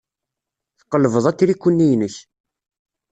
Tqelbeḍ 0.79 1.25
atriku-nni-inek. 1.31 2.15